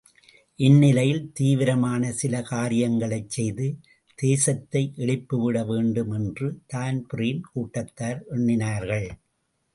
[0.59, 3.67] இந்நிலையில் தீவிரமான சில காரியங்களைச் செய்து
[4.19, 9.09] தேசத்தை எழுப்பிவிட வேண்டுமென்று தான்பிரீன் கூட்டத்தார் எண்ணினார்கள்.